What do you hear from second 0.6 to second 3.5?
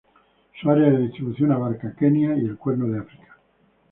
área de distribución abarca Kenia y el cuerno de África.